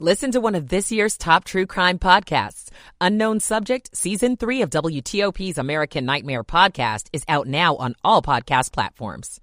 [0.00, 2.68] Listen to one of this year's top true crime podcasts.
[3.00, 8.72] Unknown Subject, Season 3 of WTOP's American Nightmare podcast is out now on all podcast
[8.72, 9.40] platforms.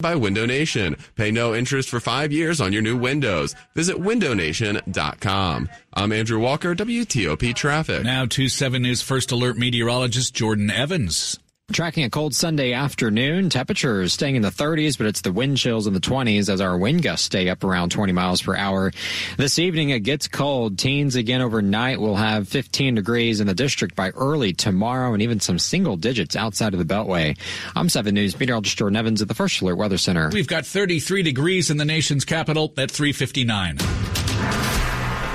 [0.00, 0.96] By Window Nation.
[1.14, 3.54] Pay no interest for five years on your new windows.
[3.76, 5.68] Visit windownation.com.
[5.94, 8.02] I'm Andrew Walker, WTOP Traffic.
[8.02, 11.38] Now 2 7 News First Alert meteorologist Jordan Evans.
[11.72, 15.88] Tracking a cold Sunday afternoon, temperatures staying in the 30s, but it's the wind chills
[15.88, 18.92] in the 20s as our wind gusts stay up around 20 miles per hour.
[19.36, 20.78] This evening it gets cold.
[20.78, 25.40] Teens again overnight will have 15 degrees in the district by early tomorrow and even
[25.40, 27.36] some single digits outside of the Beltway.
[27.74, 30.30] I'm 7 News meteorologist Jordan Evans at the First Alert Weather Center.
[30.32, 33.78] We've got 33 degrees in the nation's capital at 359.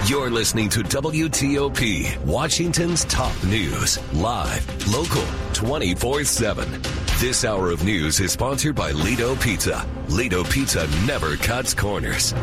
[0.08, 5.24] You're listening to WTOP, Washington's top news, live, local,
[5.62, 6.82] 24 7.
[7.20, 9.88] This hour of news is sponsored by Ledo Pizza.
[10.08, 12.34] Ledo Pizza never cuts corners.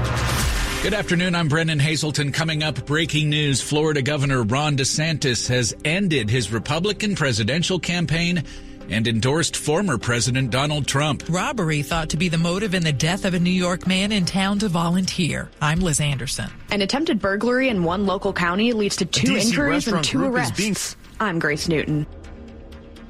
[0.85, 1.35] Good afternoon.
[1.35, 2.33] I'm Brennan Haselton.
[2.33, 8.45] Coming up, breaking news Florida Governor Ron DeSantis has ended his Republican presidential campaign
[8.89, 11.25] and endorsed former President Donald Trump.
[11.29, 14.27] Robbery thought to be the motive in the death of a New York man in
[14.27, 15.51] town to volunteer.
[15.61, 16.53] I'm Liz Anderson.
[16.71, 20.57] An attempted burglary in one local county leads to two injuries and two arrests.
[20.57, 20.77] Being...
[21.21, 22.07] I'm Grace Newton.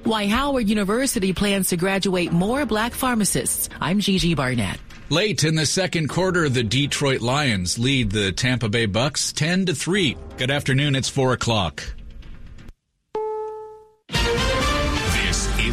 [0.08, 3.68] Why Howard University plans to graduate more black pharmacists.
[3.78, 4.80] I'm Gigi Barnett.
[5.10, 9.74] Late in the second quarter, the Detroit Lions lead the Tampa Bay Bucks 10 to
[9.74, 10.16] 3.
[10.38, 11.84] Good afternoon, it's 4 o'clock.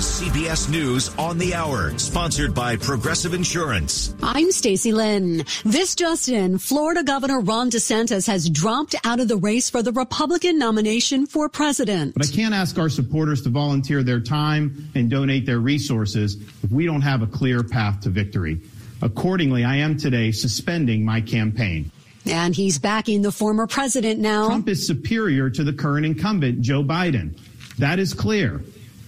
[0.04, 4.14] CBS News on the Hour, sponsored by Progressive Insurance.
[4.22, 5.46] I'm Stacy Lynn.
[5.64, 9.92] This just in, Florida Governor Ron DeSantis has dropped out of the race for the
[9.92, 12.14] Republican nomination for president.
[12.16, 16.72] But I can't ask our supporters to volunteer their time and donate their resources if
[16.72, 18.62] we don't have a clear path to victory.
[19.02, 21.92] Accordingly, I am today suspending my campaign.
[22.26, 24.48] And he's backing the former president now.
[24.48, 27.40] Trump is superior to the current incumbent, Joe Biden.
[27.78, 28.62] That is clear.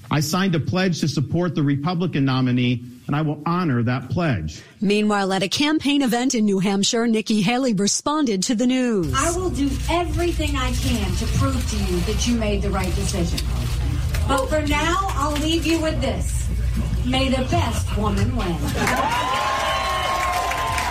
[0.09, 4.61] I signed a pledge to support the Republican nominee, and I will honor that pledge.
[4.79, 9.13] Meanwhile, at a campaign event in New Hampshire, Nikki Haley responded to the news.
[9.15, 12.93] I will do everything I can to prove to you that you made the right
[12.95, 13.45] decision.
[14.27, 16.49] But for now, I'll leave you with this.
[17.05, 19.66] May the best woman win.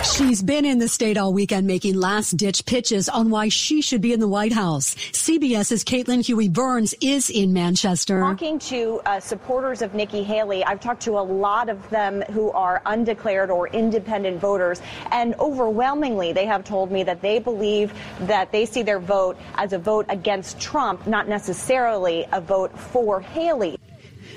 [0.03, 3.99] She's been in the state all weekend making last ditch pitches on why she should
[3.99, 4.95] be in the White House.
[4.95, 8.19] CBS's Caitlin Huey Burns is in Manchester.
[8.19, 12.51] Talking to uh, supporters of Nikki Haley, I've talked to a lot of them who
[12.51, 14.81] are undeclared or independent voters,
[15.11, 17.91] and overwhelmingly they have told me that they believe
[18.21, 23.19] that they see their vote as a vote against Trump, not necessarily a vote for
[23.19, 23.79] Haley.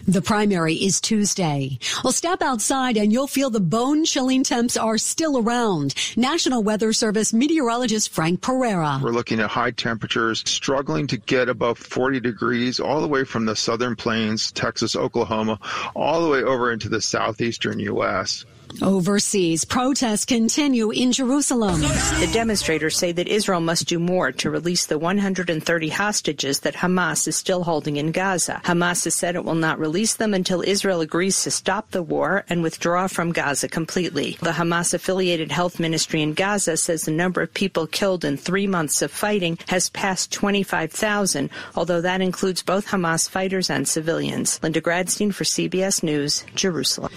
[0.06, 1.78] The primary is Tuesday.
[2.02, 5.94] Well, step outside and you'll feel the bone chilling temps are still around.
[6.16, 9.00] National Weather Service meteorologist Frank Pereira.
[9.02, 13.44] We're looking at high temperatures, struggling to get above 40 degrees all the way from
[13.44, 15.58] the southern plains, Texas, Oklahoma,
[15.94, 18.44] all the way over into the southeastern U.S.
[18.82, 21.80] Overseas, protests continue in Jerusalem.
[21.80, 27.28] The demonstrators say that Israel must do more to release the 130 hostages that Hamas
[27.28, 28.60] is still holding in Gaza.
[28.64, 32.44] Hamas has said it will not release them until Israel agrees to stop the war
[32.48, 34.38] and withdraw from Gaza completely.
[34.40, 38.66] The Hamas affiliated health ministry in Gaza says the number of people killed in three
[38.66, 44.58] months of fighting has passed 25,000, although that includes both Hamas fighters and civilians.
[44.62, 47.12] Linda Gradstein for CBS News, Jerusalem.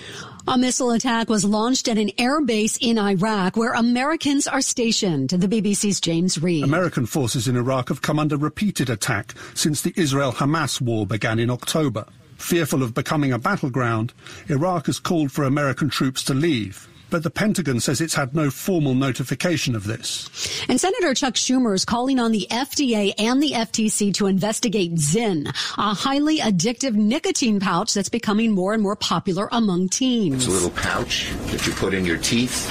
[0.46, 5.30] A missile attack was launched at an air base in Iraq where Americans are stationed.
[5.30, 6.66] The BBC's James Reed.
[6.66, 11.50] American forces in Iraq have come under repeated attack since the Israel-Hamas war began in
[11.50, 12.06] October.
[12.36, 14.14] Fearful of becoming a battleground,
[14.50, 18.50] Iraq has called for American troops to leave but the Pentagon says it's had no
[18.50, 20.66] formal notification of this.
[20.68, 25.48] And Senator Chuck Schumer is calling on the FDA and the FTC to investigate Zyn,
[25.78, 30.38] a highly addictive nicotine pouch that's becoming more and more popular among teens.
[30.38, 32.66] It's a little pouch that you put in your teeth,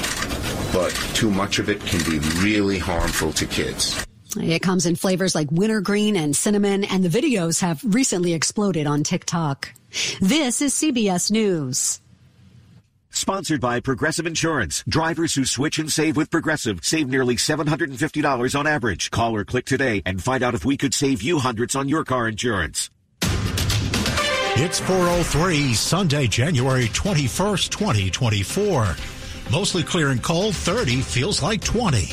[0.73, 4.05] but too much of it can be really harmful to kids.
[4.37, 9.05] It comes in flavors like wintergreen and cinnamon, and the videos have recently exploded on
[9.05, 9.73] TikTok.
[10.21, 12.01] This is CBS News.
[13.15, 14.83] Sponsored by Progressive Insurance.
[14.89, 19.11] Drivers who switch and save with Progressive save nearly $750 on average.
[19.11, 22.05] Call or click today and find out if we could save you hundreds on your
[22.05, 22.91] car insurance.
[24.55, 28.97] It's 403 Sunday, January 21st, 2024.
[29.51, 32.09] Mostly clear and cold, 30 feels like 20.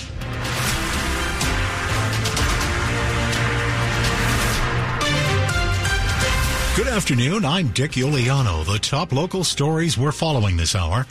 [6.80, 7.44] Good afternoon.
[7.44, 8.66] I'm Dick Uliano.
[8.66, 11.06] The top local stories we're following this hour.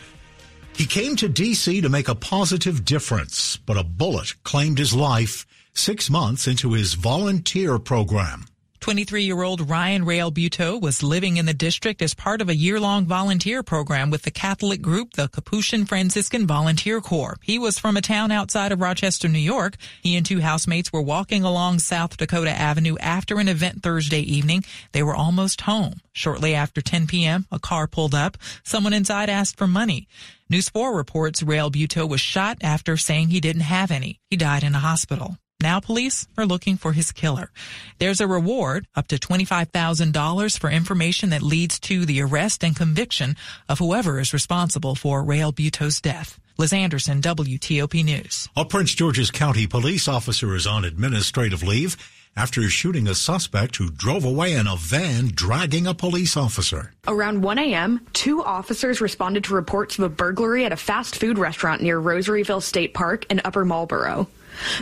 [0.75, 1.83] He came to D.C.
[1.83, 6.95] to make a positive difference, but a bullet claimed his life six months into his
[6.95, 8.47] volunteer program.
[8.81, 12.79] 23 year old Ryan Realbuto was living in the district as part of a year
[12.79, 17.39] long volunteer program with the Catholic group, the Capuchin Franciscan Volunteer Corps.
[17.43, 19.77] He was from a town outside of Rochester, New York.
[20.03, 24.65] He and two housemates were walking along South Dakota Avenue after an event Thursday evening.
[24.93, 26.01] They were almost home.
[26.13, 28.37] Shortly after 10 p.m., a car pulled up.
[28.65, 30.09] Someone inside asked for money.
[30.51, 34.19] News 4 reports Realbuto was shot after saying he didn't have any.
[34.31, 35.37] He died in a hospital.
[35.61, 37.51] Now police are looking for his killer.
[37.99, 43.35] There's a reward up to $25,000 for information that leads to the arrest and conviction
[43.69, 46.39] of whoever is responsible for Realbuto's death.
[46.59, 48.49] Liz Anderson, WTOP News.
[48.57, 51.97] A Prince George's County police officer is on administrative leave
[52.37, 56.93] after shooting a suspect who drove away in a van dragging a police officer.
[57.09, 61.37] Around 1 a.m., two officers responded to reports of a burglary at a fast food
[61.37, 64.29] restaurant near Rosaryville State Park in Upper Marlboro.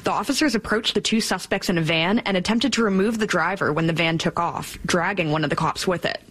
[0.04, 3.72] The officers approached the two suspects in a van and attempted to remove the driver
[3.72, 6.22] when the van took off, dragging one of the cops with it.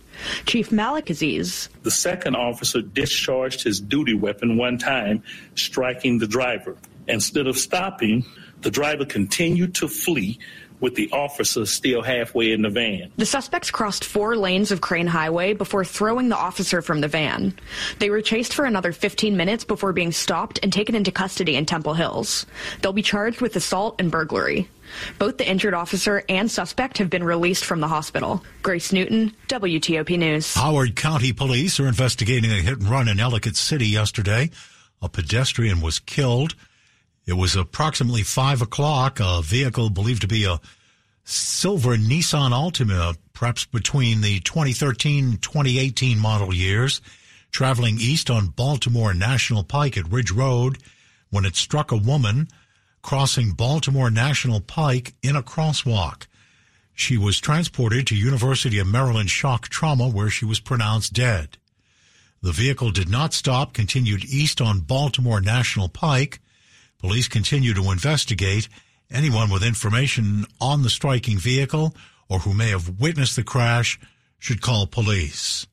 [0.46, 1.70] Chief Malik Aziz.
[1.84, 5.24] The second officer discharged his duty weapon one time,
[5.56, 6.78] striking the driver.
[7.08, 8.26] Instead of stopping,
[8.62, 10.40] the driver continued to flee
[10.80, 13.12] with the officer still halfway in the van.
[13.18, 17.58] The suspects crossed four lanes of Crane Highway before throwing the officer from the van.
[18.00, 21.66] They were chased for another 15 minutes before being stopped and taken into custody in
[21.66, 22.46] Temple Hills.
[22.82, 24.70] They'll be charged with assault and burglary.
[25.18, 28.44] Both the injured officer and suspect have been released from the hospital.
[28.62, 30.54] Grace Newton, WTOP News.
[30.54, 34.50] Howard County Police are investigating a hit and run in Ellicott City yesterday.
[35.02, 36.56] A pedestrian was killed.
[37.26, 39.20] It was approximately five o'clock.
[39.20, 40.60] A vehicle believed to be a
[41.24, 47.02] silver Nissan Altima, perhaps between the 2013 2018 model years,
[47.52, 50.78] traveling east on Baltimore National Pike at Ridge Road
[51.32, 52.48] when it struck a woman
[53.02, 56.28] crossing Baltimore National Pike in a crosswalk.
[56.94, 61.58] She was transported to University of Maryland shock trauma where she was pronounced dead.
[62.42, 66.40] The vehicle did not stop, continued east on Baltimore National Pike.
[67.00, 68.68] Police continue to investigate
[69.12, 71.96] Anyone with information on the striking vehicle
[72.28, 74.00] or who may have witnessed the crash
[74.40, 75.68] should call police.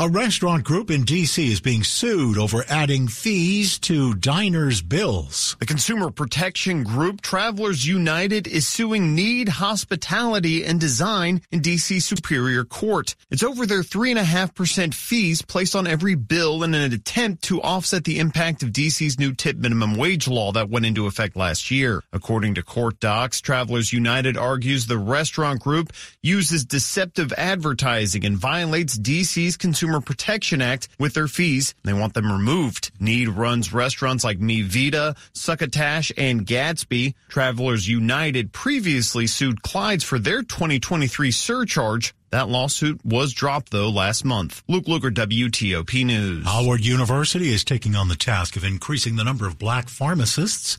[0.00, 1.50] A restaurant group in D.C.
[1.50, 5.56] is being sued over adding fees to diners' bills.
[5.58, 11.98] The consumer protection group Travelers United is suing Knead Hospitality and Design in D.C.
[11.98, 13.16] Superior Court.
[13.32, 18.20] It's over their 3.5% fees placed on every bill in an attempt to offset the
[18.20, 22.04] impact of D.C.'s new tip minimum wage law that went into effect last year.
[22.12, 25.92] According to court docs, Travelers United argues the restaurant group
[26.22, 31.74] uses deceptive advertising and violates D.C.'s consumer Consumer Protection Act with their fees.
[31.82, 32.90] They want them removed.
[33.00, 37.14] Knead runs restaurants like Mi Vida, Succotash, and Gatsby.
[37.30, 42.14] Travelers United previously sued Clyde's for their 2023 surcharge.
[42.28, 44.62] That lawsuit was dropped, though, last month.
[44.68, 46.44] Luke Lukert, WTOP News.
[46.44, 50.76] Howard University is taking on the task of increasing the number of black pharmacists.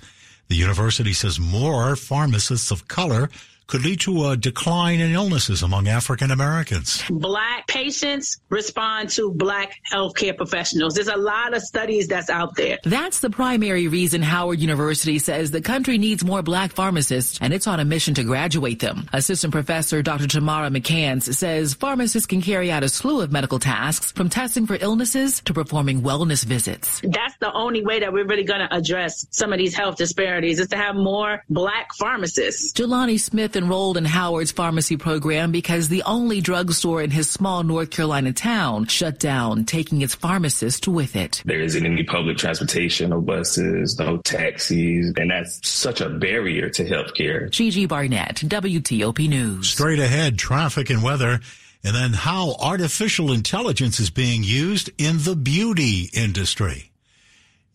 [0.49, 3.31] The university says more pharmacists of color
[3.69, 7.03] could lead to a decline in illnesses among African Americans.
[7.07, 10.95] Black patients respond to black healthcare professionals.
[10.95, 12.79] There's a lot of studies that's out there.
[12.83, 17.67] That's the primary reason Howard University says the country needs more black pharmacists, and it's
[17.67, 19.07] on a mission to graduate them.
[19.13, 20.25] Assistant Professor Dr.
[20.25, 24.77] Tamara McCants says pharmacists can carry out a slew of medical tasks from testing for
[24.81, 27.01] illnesses to performing wellness visits.
[27.03, 30.59] That's the only way that we're really going to address some of these health disparities
[30.59, 32.73] is to have more black pharmacists.
[32.73, 37.91] Jelani Smith enrolled in Howard's pharmacy program because the only drugstore in his small North
[37.91, 41.43] Carolina town shut down, taking its pharmacist with it.
[41.45, 46.85] There isn't any public transportation, no buses, no taxis, and that's such a barrier to
[46.85, 47.51] healthcare.
[47.51, 49.69] Gigi Barnett, WTOP News.
[49.69, 51.41] Straight ahead, traffic and weather.
[51.83, 56.91] And then how artificial intelligence is being used in the beauty industry.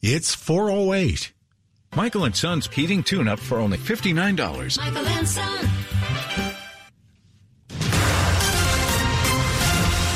[0.00, 1.33] It's 408.
[1.96, 4.78] Michael and Son's heating tune-up for only $59.
[4.78, 5.68] Michael and Son.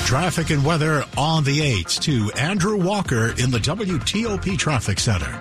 [0.04, 5.40] Traffic and weather on the 8s to Andrew Walker in the WTOP Traffic Center.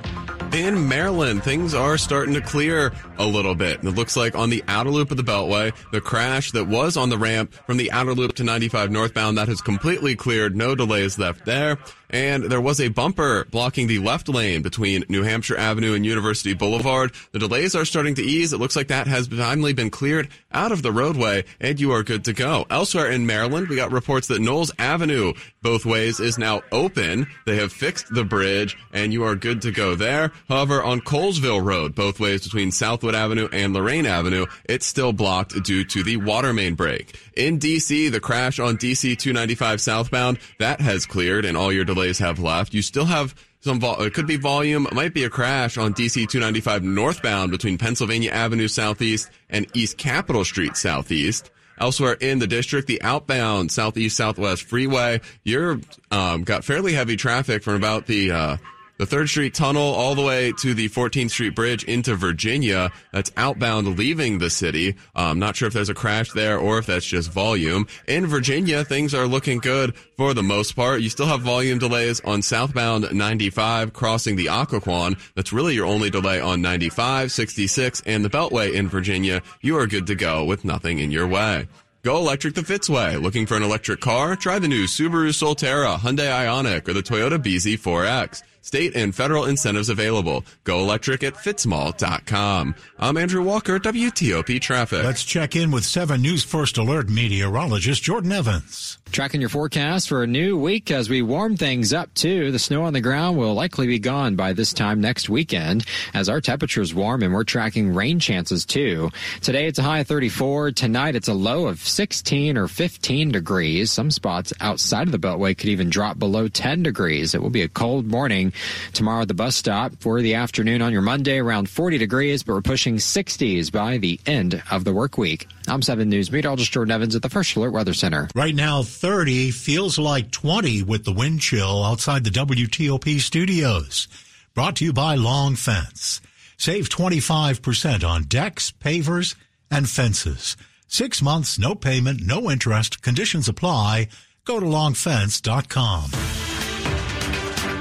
[0.53, 3.83] In Maryland, things are starting to clear a little bit.
[3.83, 7.09] It looks like on the outer loop of the Beltway, the crash that was on
[7.09, 10.55] the ramp from the outer loop to 95 northbound, that has completely cleared.
[10.55, 11.77] No delays left there.
[12.09, 16.53] And there was a bumper blocking the left lane between New Hampshire Avenue and University
[16.53, 17.11] Boulevard.
[17.31, 18.53] The delays are starting to ease.
[18.53, 22.03] It looks like that has finally been cleared out of the roadway, and you are
[22.03, 22.65] good to go.
[22.69, 27.27] Elsewhere in Maryland, we got reports that Knowles Avenue both ways is now open.
[27.45, 30.31] They have fixed the bridge, and you are good to go there.
[30.47, 35.61] However, on Colesville Road, both ways between Southwood Avenue and Lorraine Avenue, it's still blocked
[35.63, 37.19] due to the water main break.
[37.35, 41.96] In DC, the crash on DC 295 southbound, that has cleared and all your delays
[42.19, 42.73] have left.
[42.73, 45.93] You still have some vol- it could be volume, it might be a crash on
[45.93, 51.51] DC 295 northbound between Pennsylvania Avenue Southeast and East Capitol Street Southeast.
[51.79, 57.61] Elsewhere in the district, the outbound Southeast Southwest Freeway, you're um, got fairly heavy traffic
[57.61, 58.57] from about the uh,
[58.97, 62.91] the Third Street Tunnel all the way to the 14th Street Bridge into Virginia.
[63.11, 64.95] That's outbound leaving the city.
[65.15, 67.87] Um, not sure if there's a crash there or if that's just volume.
[68.07, 71.01] In Virginia, things are looking good for the most part.
[71.01, 75.19] You still have volume delays on southbound 95 crossing the Occoquan.
[75.35, 79.41] That's really your only delay on 95, 66, and the Beltway in Virginia.
[79.61, 81.67] You are good to go with nothing in your way.
[82.03, 83.21] Go electric the Fitzway.
[83.21, 84.35] Looking for an electric car?
[84.35, 88.43] Try the new Subaru Solterra, Hyundai Ioniq, or the Toyota BZ4X.
[88.67, 90.43] State and federal incentives available.
[90.65, 92.75] Go electric at fitzmall.com.
[92.99, 95.05] I'm Andrew Walker, WTOP Traffic.
[95.05, 98.97] Let's check in with 7 News First Alert meteorologist Jordan Evans.
[99.11, 102.51] Tracking your forecast for a new week as we warm things up too.
[102.51, 106.29] The snow on the ground will likely be gone by this time next weekend as
[106.29, 109.09] our temperatures warm and we're tracking rain chances too.
[109.41, 110.71] Today it's a high of 34.
[110.71, 113.91] Tonight it's a low of 16 or 15 degrees.
[113.91, 117.33] Some spots outside of the Beltway could even drop below 10 degrees.
[117.33, 118.53] It will be a cold morning
[118.93, 122.53] tomorrow at the bus stop for the afternoon on your Monday around 40 degrees, but
[122.53, 125.47] we're pushing 60s by the end of the work week.
[125.69, 128.29] I'm 7 News meteorologist Jordan Evans at the First Alert Weather Center.
[128.33, 134.07] Right now, 30 feels like 20 with the wind chill outside the WTOP studios.
[134.53, 136.21] Brought to you by Long Fence.
[136.57, 139.35] Save 25% on decks, pavers,
[139.69, 140.55] and fences.
[140.87, 143.01] Six months, no payment, no interest.
[143.01, 144.07] Conditions apply.
[144.45, 146.11] Go to longfence.com.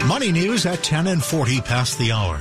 [0.08, 2.40] Money news at 10 and 40 past the hour.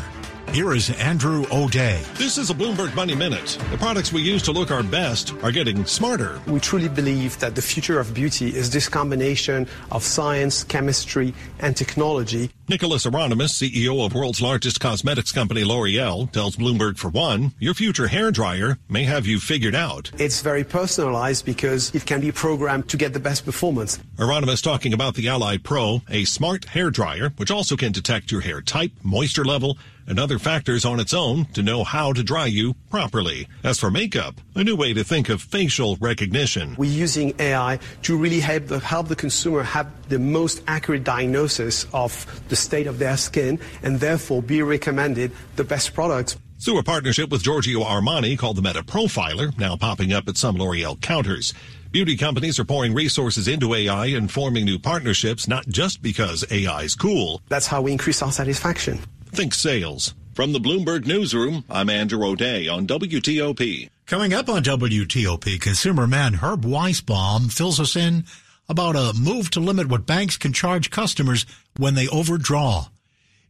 [0.55, 2.01] Here is Andrew O'Day.
[2.13, 3.57] This is a Bloomberg Money Minute.
[3.71, 6.39] The products we use to look our best are getting smarter.
[6.47, 11.75] We truly believe that the future of beauty is this combination of science, chemistry, and
[11.75, 12.51] technology.
[12.69, 18.07] Nicholas Hieronimus, CEO of world's largest cosmetics company L'Oreal, tells Bloomberg for one, your future
[18.07, 20.09] hair dryer may have you figured out.
[20.17, 23.99] It's very personalized because it can be programmed to get the best performance.
[24.17, 28.39] Hieronimus talking about the Ally Pro, a smart hair dryer which also can detect your
[28.39, 32.45] hair type, moisture level, and other factors on its own to know how to dry
[32.45, 33.47] you properly.
[33.63, 36.75] As for makeup, a new way to think of facial recognition.
[36.77, 41.85] We're using AI to really help the, help the consumer have the most accurate diagnosis
[41.93, 46.37] of the state of their skin and therefore be recommended the best products.
[46.59, 50.57] Through a partnership with Giorgio Armani called the Meta Profiler, now popping up at some
[50.57, 51.53] L'Oreal counters.
[51.91, 56.81] Beauty companies are pouring resources into AI and forming new partnerships, not just because AI
[56.81, 57.41] is cool.
[57.49, 58.99] That's how we increase our satisfaction.
[59.35, 60.13] Think sales.
[60.33, 63.89] From the Bloomberg Newsroom, I'm Andrew O'Day on WTOP.
[64.05, 68.23] Coming up on WTOP, consumer man Herb Weisbaum fills us in
[68.69, 72.85] about a move to limit what banks can charge customers when they overdraw.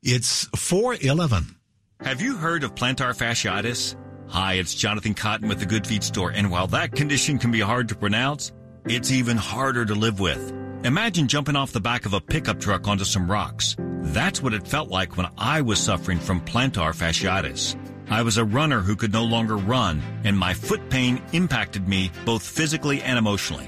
[0.02, 1.56] It's 411.
[2.02, 3.96] Have you heard of plantar fasciitis?
[4.30, 7.60] Hi, it's Jonathan Cotton with the Good Feet store, and while that condition can be
[7.60, 8.52] hard to pronounce,
[8.86, 10.65] it's even harder to live with.
[10.86, 13.76] Imagine jumping off the back of a pickup truck onto some rocks.
[13.80, 17.76] That's what it felt like when I was suffering from plantar fasciitis.
[18.08, 22.12] I was a runner who could no longer run, and my foot pain impacted me
[22.24, 23.68] both physically and emotionally.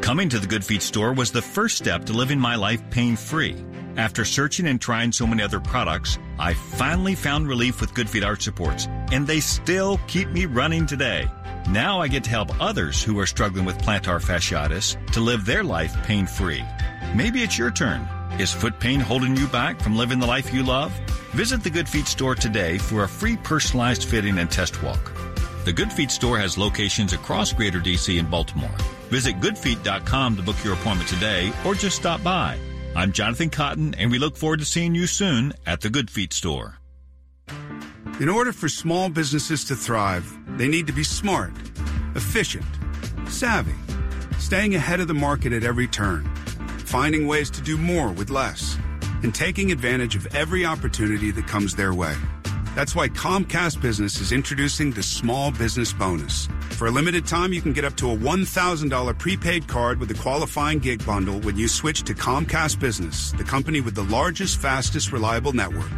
[0.00, 3.14] Coming to the Good Feet store was the first step to living my life pain
[3.14, 3.54] free.
[3.96, 8.24] After searching and trying so many other products, I finally found relief with Good Feet
[8.24, 11.30] Arch Supports, and they still keep me running today.
[11.68, 15.64] Now I get to help others who are struggling with plantar fasciitis to live their
[15.64, 16.64] life pain free.
[17.12, 18.08] Maybe it's your turn.
[18.38, 20.92] Is foot pain holding you back from living the life you love?
[21.34, 25.12] Visit the Good Feet store today for a free personalized fitting and test walk.
[25.64, 28.76] The Good Feet store has locations across Greater DC and Baltimore.
[29.08, 32.56] Visit goodfeet.com to book your appointment today or just stop by.
[32.94, 36.32] I'm Jonathan Cotton, and we look forward to seeing you soon at the Good Feet
[36.32, 36.78] store.
[38.18, 41.52] In order for small businesses to thrive, they need to be smart,
[42.14, 42.64] efficient,
[43.28, 43.74] savvy,
[44.38, 46.24] staying ahead of the market at every turn,
[46.78, 48.78] finding ways to do more with less,
[49.22, 52.14] and taking advantage of every opportunity that comes their way.
[52.74, 56.48] That's why Comcast Business is introducing the Small Business Bonus.
[56.70, 60.14] For a limited time, you can get up to a $1,000 prepaid card with a
[60.14, 65.12] qualifying gig bundle when you switch to Comcast Business, the company with the largest, fastest,
[65.12, 65.92] reliable network.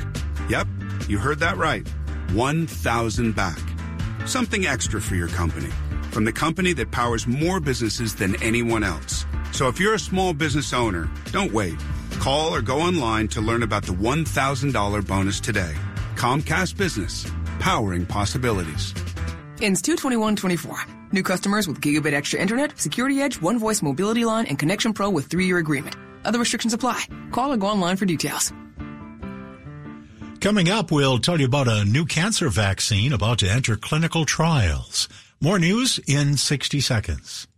[0.48, 0.66] Yep,
[1.08, 1.87] you heard that right.
[2.32, 3.58] 1,000 back.
[4.26, 5.70] Something extra for your company.
[6.11, 9.25] From the company that powers more businesses than anyone else.
[9.52, 11.76] So if you're a small business owner, don't wait.
[12.20, 15.75] Call or go online to learn about the $1,000 bonus today.
[16.16, 18.92] Comcast Business, powering possibilities.
[19.62, 20.76] Ends 22124.
[21.12, 25.08] New customers with Gigabit Extra Internet, Security Edge, One Voice Mobility Line, and Connection Pro
[25.11, 25.97] with three-year agreement.
[26.25, 27.04] Other restrictions apply.
[27.30, 28.52] Call or go online for details.
[30.40, 35.09] Coming up, we'll tell you about a new cancer vaccine about to enter clinical trials.
[35.40, 37.49] More news in 60 seconds.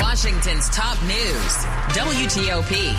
[0.00, 1.56] Washington's top news,
[1.94, 2.94] WTOP.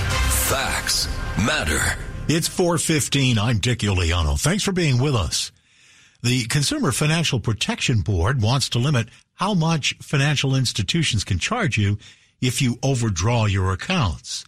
[0.50, 1.80] Facts matter.
[2.28, 3.38] It's 415.
[3.38, 4.40] I'm Dick Uliano.
[4.40, 5.52] Thanks for being with us.
[6.24, 12.00] The Consumer Financial Protection Board wants to limit how much financial institutions can charge you
[12.42, 14.44] if you overdraw your accounts.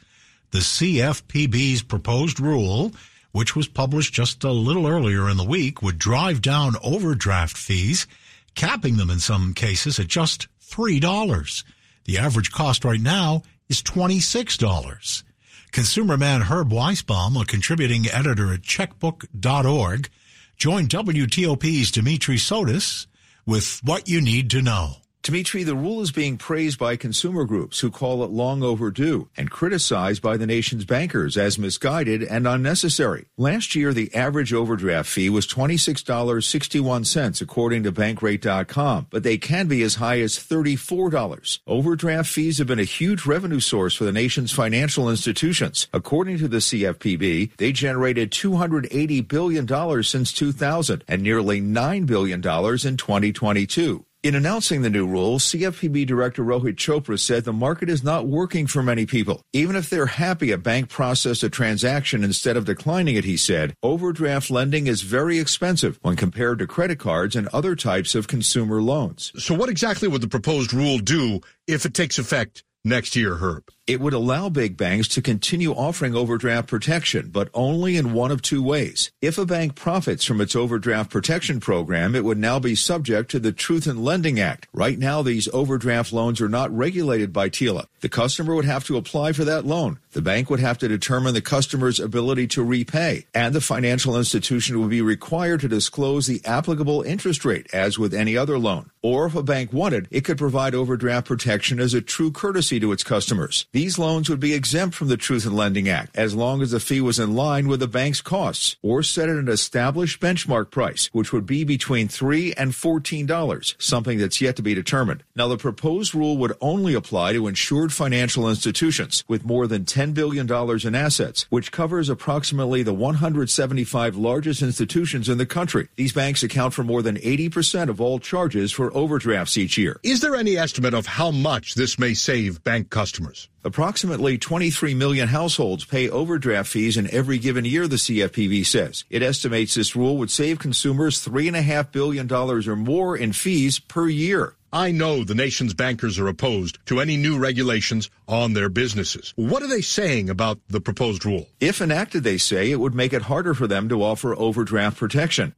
[0.50, 2.94] The CFPB's proposed rule,
[3.32, 8.08] which was published just a little earlier in the week, would drive down overdraft fees,
[8.56, 11.64] capping them in some cases at just $3.
[12.10, 15.24] The average cost right now is $26.
[15.72, 20.10] Consumer man Herb Weisbaum, a contributing editor at checkbook.org,
[20.58, 23.06] joined WTOP's Dimitri Sotis
[23.46, 24.96] with what you need to know.
[25.22, 29.52] Dimitri, the rule is being praised by consumer groups who call it long overdue and
[29.52, 33.26] criticized by the nation's bankers as misguided and unnecessary.
[33.38, 39.84] Last year, the average overdraft fee was $26.61 according to bankrate.com, but they can be
[39.84, 41.60] as high as $34.
[41.68, 45.90] Overdraft fees have been a huge revenue source for the nation's financial institutions.
[45.92, 52.42] According to the CFPB, they generated $280 billion since 2000 and nearly $9 billion in
[52.42, 54.06] 2022.
[54.22, 58.68] In announcing the new rules, CFPB Director Rohit Chopra said the market is not working
[58.68, 59.42] for many people.
[59.54, 63.74] Even if they're happy a bank processed a transaction instead of declining it, he said,
[63.82, 68.82] overdraft lending is very expensive when compared to credit cards and other types of consumer
[68.82, 69.32] loans.
[69.38, 73.70] So what exactly would the proposed rule do if it takes effect next year, Herb?
[73.90, 78.44] It would allow big banks to continue offering overdraft protection, but only in one of
[78.44, 79.10] two ways.
[79.20, 83.40] If a bank profits from its overdraft protection program, it would now be subject to
[83.40, 84.68] the Truth in Lending Act.
[84.74, 87.88] Right now, these overdraft loans are not regulated by TILA.
[88.02, 89.98] The customer would have to apply for that loan.
[90.12, 94.80] The bank would have to determine the customer's ability to repay, and the financial institution
[94.80, 98.92] would be required to disclose the applicable interest rate, as with any other loan.
[99.02, 102.92] Or if a bank wanted, it could provide overdraft protection as a true courtesy to
[102.92, 103.66] its customers.
[103.80, 106.82] These loans would be exempt from the Truth in Lending Act as long as the
[106.82, 111.10] fee was in line with the bank's costs or set at an established benchmark price,
[111.14, 115.24] which would be between 3 and $14, something that's yet to be determined.
[115.34, 120.14] Now, the proposed rule would only apply to insured financial institutions with more than $10
[120.14, 120.52] billion
[120.86, 125.88] in assets, which covers approximately the 175 largest institutions in the country.
[125.96, 130.02] These banks account for more than 80% of all charges for overdrafts each year.
[130.04, 133.48] Is there any estimate of how much this may save bank customers?
[133.64, 139.04] Approximately 23 million households pay overdraft fees in every given year, the CFPB says.
[139.10, 144.56] It estimates this rule would save consumers $3.5 billion or more in fees per year.
[144.72, 149.34] I know the nation's bankers are opposed to any new regulations on their businesses.
[149.36, 151.48] What are they saying about the proposed rule?
[151.60, 155.56] If enacted, they say it would make it harder for them to offer overdraft protection.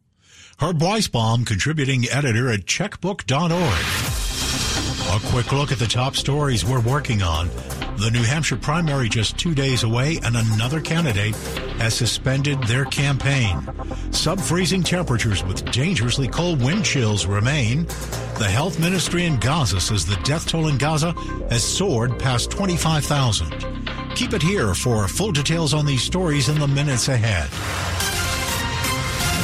[0.60, 3.52] Herb Weisbaum, contributing editor at checkbook.org.
[5.12, 7.50] A quick look at the top stories we're working on.
[7.98, 11.36] The New Hampshire primary just two days away, and another candidate
[11.78, 13.68] has suspended their campaign.
[14.12, 17.86] Sub freezing temperatures with dangerously cold wind chills remain.
[18.38, 21.12] The health ministry in Gaza says the death toll in Gaza
[21.50, 23.52] has soared past 25,000.
[24.16, 27.50] Keep it here for full details on these stories in the minutes ahead.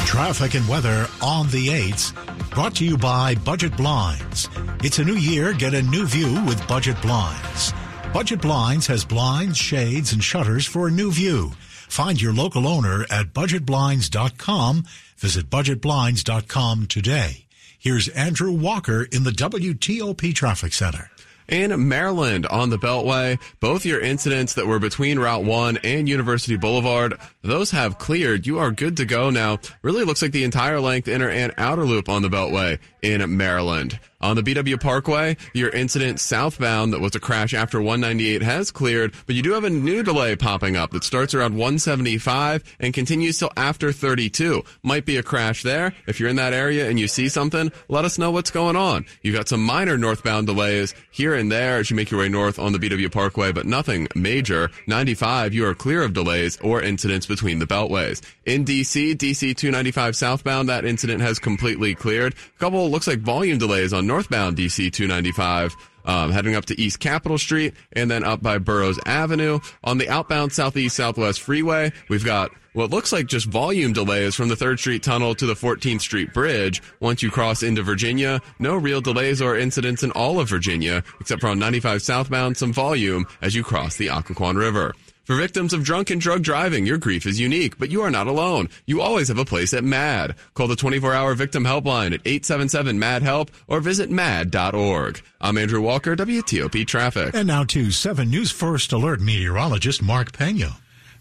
[0.07, 4.49] Traffic and weather on the 8s, brought to you by Budget Blinds.
[4.83, 7.73] It's a new year, get a new view with Budget Blinds.
[8.17, 11.51] Budget Blinds has blinds, shades, and shutters for a new view.
[11.87, 14.85] Find your local owner at budgetblinds.com.
[15.17, 17.45] Visit budgetblinds.com today.
[17.77, 21.11] Here's Andrew Walker in the WTOP Traffic Center.
[21.47, 26.57] In Maryland on the Beltway, both your incidents that were between Route 1 and University
[26.57, 28.47] Boulevard, those have cleared.
[28.47, 29.59] You are good to go now.
[29.83, 33.99] Really looks like the entire length inner and outer loop on the Beltway in Maryland.
[34.19, 39.13] On the BW Parkway, your incident southbound that was a crash after 198 has cleared,
[39.27, 43.37] but you do have a new delay popping up that starts around 175 and continues
[43.37, 44.63] till after 32.
[44.81, 45.93] Might be a crash there.
[46.07, 49.05] If you're in that area and you see something, let us know what's going on.
[49.21, 52.57] You've got some minor northbound delays here and there as you make your way north
[52.57, 54.71] on the BW Parkway, but nothing major.
[54.87, 58.23] 95, you are clear of delays or incidents between the beltways.
[58.47, 62.33] In DC, DC 295 southbound, that incident has completely cleared.
[62.33, 65.75] A couple looks like volume delays on northbound DC 295.
[66.05, 69.59] Um, heading up to East Capitol Street and then up by Burroughs Avenue.
[69.83, 74.47] On the outbound Southeast Southwest Freeway, we've got what looks like just volume delays from
[74.47, 76.81] the 3rd Street Tunnel to the 14th Street Bridge.
[77.01, 81.41] Once you cross into Virginia, no real delays or incidents in all of Virginia, except
[81.41, 84.93] for on 95 southbound, some volume as you cross the Occoquan River.
[85.27, 88.27] For victims of drunk and drug driving, your grief is unique, but you are not
[88.27, 88.69] alone.
[88.85, 90.37] You always have a place at MADD.
[90.53, 95.21] Call the 24-hour victim helpline at 877-MADD-HELP or visit madd.org.
[95.41, 97.35] I'm Andrew Walker, WTOP Traffic.
[97.35, 100.77] And now to 7 News First Alert meteorologist Mark Pena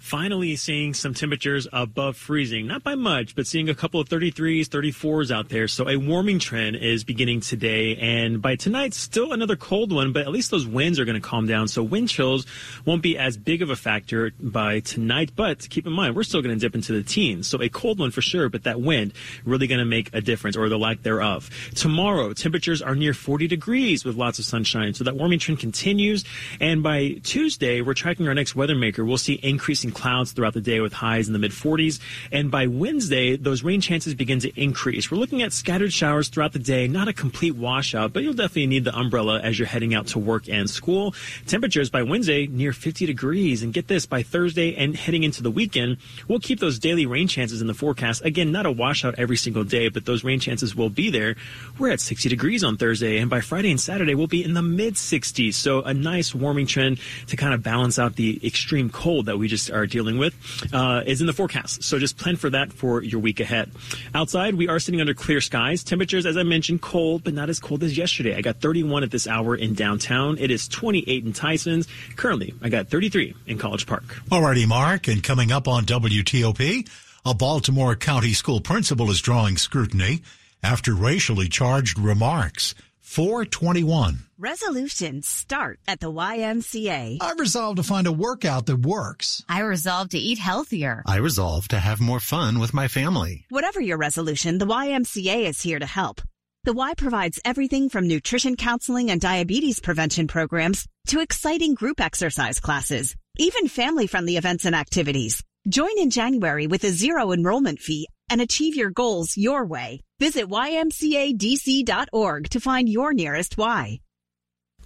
[0.06, 2.64] finally seeing some temperatures above freezing.
[2.64, 5.66] Not by much, but seeing a couple of 33s, 34s out there.
[5.66, 7.96] So a warming trend is beginning today.
[7.96, 11.28] And by tonight, still another cold one, but at least those winds are going to
[11.28, 11.66] calm down.
[11.66, 12.46] So wind chills
[12.84, 15.32] won't be as big of a factor by tonight.
[15.34, 17.48] But keep in mind, we're still going to dip into the teens.
[17.48, 19.12] So a cold one for sure, but that wind
[19.44, 21.50] really going to make a difference or the lack thereof.
[21.74, 24.94] Tomorrow, temperatures are near 40 degrees with lots of sunshine.
[24.94, 26.24] So that warming trend continues.
[26.60, 29.04] And by Tuesday, we're tracking our next weather maker.
[29.04, 31.98] We'll see increasing clouds throughout the day with highs in the mid 40s.
[32.30, 35.10] And by Wednesday, those rain chances begin to increase.
[35.10, 38.66] We're looking at scattered showers throughout the day, not a complete washout, but you'll definitely
[38.66, 41.14] need the umbrella as you're heading out to work and school.
[41.46, 43.62] Temperatures by Wednesday near 50 degrees.
[43.62, 45.96] And get this, by Thursday and heading into the weekend,
[46.28, 48.24] we'll keep those daily rain chances in the forecast.
[48.24, 51.36] Again, not a washout every single day, but those rain chances will be there.
[51.78, 54.62] We're at 60 degrees on Thursday, and by Friday and Saturday, we'll be in the
[54.62, 55.54] mid 60s.
[55.54, 59.48] So a nice warming trend to kind of balance out the extreme cold that we
[59.48, 60.34] just are dealing with
[60.72, 61.82] uh, is in the forecast.
[61.82, 63.70] So just plan for that for your week ahead.
[64.14, 65.84] Outside, we are sitting under clear skies.
[65.84, 68.36] Temperatures, as I mentioned, cold, but not as cold as yesterday.
[68.36, 70.38] I got 31 at this hour in downtown.
[70.38, 71.88] It is 28 in Tyson's.
[72.16, 74.04] Currently, I got 33 in College Park.
[74.30, 75.08] Alrighty, Mark.
[75.08, 76.88] And coming up on WTOP,
[77.24, 80.22] a Baltimore County school principal is drawing scrutiny
[80.62, 82.74] after racially charged remarks.
[83.06, 84.18] 421.
[84.36, 87.18] Resolutions start at the YMCA.
[87.20, 89.44] I resolved to find a workout that works.
[89.48, 91.02] I resolved to eat healthier.
[91.06, 93.46] I resolved to have more fun with my family.
[93.48, 96.20] Whatever your resolution, the YMCA is here to help.
[96.64, 102.60] The Y provides everything from nutrition counseling and diabetes prevention programs to exciting group exercise
[102.60, 105.42] classes, even family friendly events and activities.
[105.68, 110.00] Join in January with a zero enrollment fee and achieve your goals your way.
[110.18, 114.00] Visit ymcadc.org to find your nearest Y.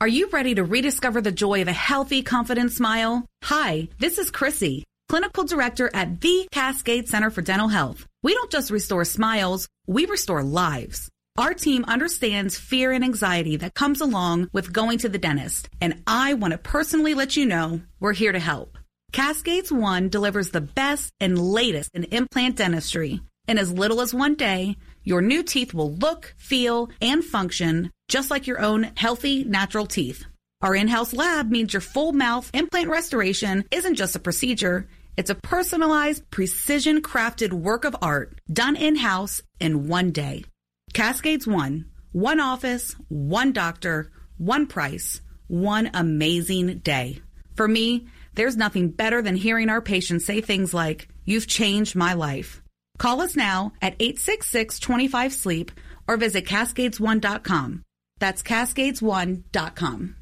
[0.00, 3.26] Are you ready to rediscover the joy of a healthy, confident smile?
[3.44, 8.06] Hi, this is Chrissy, Clinical Director at the Cascade Center for Dental Health.
[8.22, 11.10] We don't just restore smiles, we restore lives.
[11.36, 16.02] Our team understands fear and anxiety that comes along with going to the dentist, and
[16.06, 18.78] I want to personally let you know we're here to help.
[19.12, 23.20] Cascades One delivers the best and latest in implant dentistry.
[23.48, 28.30] In as little as one day, your new teeth will look, feel, and function just
[28.30, 30.24] like your own healthy, natural teeth.
[30.62, 35.30] Our in house lab means your full mouth implant restoration isn't just a procedure, it's
[35.30, 40.44] a personalized, precision crafted work of art done in house in one day.
[40.92, 47.22] Cascades One, one office, one doctor, one price, one amazing day.
[47.54, 52.14] For me, there's nothing better than hearing our patients say things like, You've changed my
[52.14, 52.60] life.
[53.00, 55.72] Call us now at 866 25 Sleep
[56.06, 57.82] or visit Cascades1.com.
[58.18, 60.16] That's cascades1.com.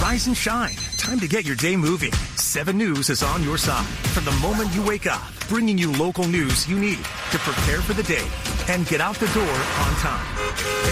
[0.00, 0.76] Rise and shine.
[0.96, 2.12] Time to get your day moving.
[2.12, 6.24] 7 News is on your side from the moment you wake up, bringing you local
[6.24, 8.24] news you need to prepare for the day
[8.68, 10.36] and get out the door on time.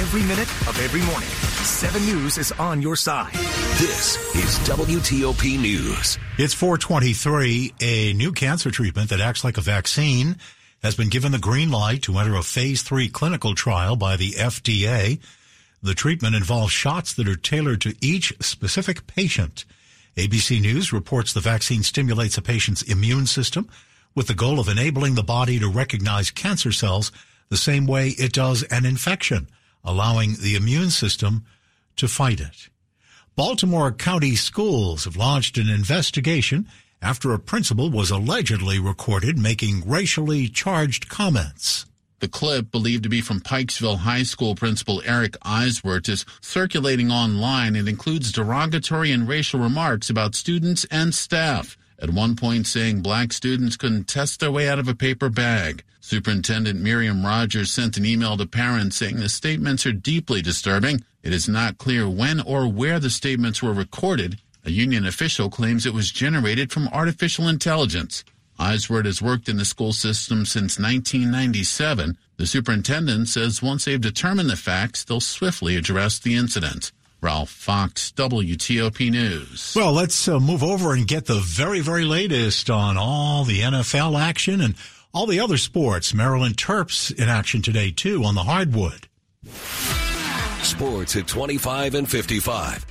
[0.00, 3.32] Every minute of every morning, 7 News is on your side.
[3.78, 6.18] This is WTOP News.
[6.36, 7.74] It's 423.
[7.80, 10.36] A new cancer treatment that acts like a vaccine
[10.82, 14.32] has been given the green light to enter a phase three clinical trial by the
[14.32, 15.20] FDA.
[15.82, 19.64] The treatment involves shots that are tailored to each specific patient.
[20.16, 23.68] ABC News reports the vaccine stimulates a patient's immune system
[24.14, 27.12] with the goal of enabling the body to recognize cancer cells
[27.48, 29.48] the same way it does an infection,
[29.84, 31.44] allowing the immune system
[31.96, 32.68] to fight it.
[33.36, 36.66] Baltimore County schools have launched an investigation
[37.00, 41.86] after a principal was allegedly recorded making racially charged comments.
[42.20, 47.76] The clip, believed to be from Pikesville High School principal Eric Eiswert, is circulating online
[47.76, 51.76] and includes derogatory and racial remarks about students and staff.
[52.00, 55.84] At one point saying black students couldn't test their way out of a paper bag.
[56.00, 61.04] Superintendent Myriam Rogers sent an email to parents saying the statements are deeply disturbing.
[61.22, 64.40] It is not clear when or where the statements were recorded.
[64.64, 68.24] A union official claims it was generated from artificial intelligence.
[68.58, 72.18] Eiswert has worked in the school system since 1997.
[72.36, 76.92] The superintendent says once they've determined the facts, they'll swiftly address the incident.
[77.20, 79.74] Ralph Fox, WTOP News.
[79.74, 84.20] Well, let's uh, move over and get the very, very latest on all the NFL
[84.20, 84.76] action and
[85.12, 86.14] all the other sports.
[86.14, 89.08] Maryland Terps in action today, too, on the hardwood.
[90.62, 92.86] Sports at 25 and 55.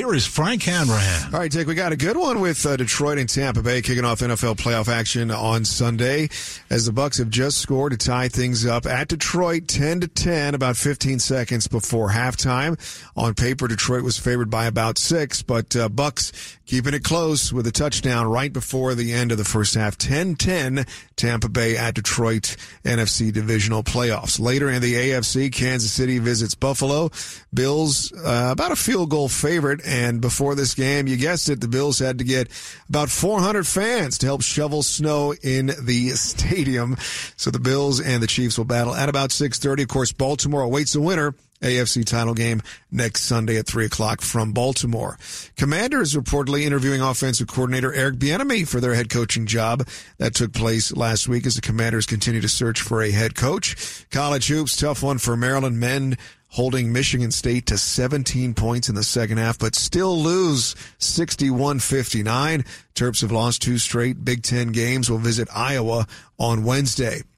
[0.00, 1.34] Here is Frank Hanrahan.
[1.34, 4.06] All right, Dick, we got a good one with uh, Detroit and Tampa Bay kicking
[4.06, 6.30] off NFL playoff action on Sunday
[6.70, 10.54] as the Bucks have just scored to tie things up at Detroit 10 to 10
[10.54, 12.80] about 15 seconds before halftime.
[13.14, 16.32] On paper, Detroit was favored by about 6, but uh, Bucks
[16.64, 19.98] keeping it close with a touchdown right before the end of the first half.
[19.98, 24.40] 10-10 Tampa Bay at Detroit NFC divisional playoffs.
[24.40, 27.10] Later in the AFC, Kansas City visits Buffalo.
[27.52, 31.66] Bills uh, about a field goal favorite and before this game, you guessed it, the
[31.66, 32.48] Bills had to get
[32.88, 36.96] about 400 fans to help shovel snow in the stadium.
[37.36, 39.82] So the Bills and the Chiefs will battle at about 6:30.
[39.82, 41.34] Of course, Baltimore awaits the winner.
[41.60, 45.18] AFC title game next Sunday at 3 o'clock from Baltimore.
[45.58, 49.86] Commanders reportedly interviewing offensive coordinator Eric Bieniemy for their head coaching job.
[50.16, 54.06] That took place last week as the Commanders continue to search for a head coach.
[54.10, 56.16] College hoops, tough one for Maryland men
[56.50, 62.66] holding Michigan State to 17 points in the second half, but still lose 61-59.
[62.94, 65.10] Terps have lost two straight Big Ten games.
[65.10, 66.06] Will visit Iowa
[66.38, 67.22] on Wednesday.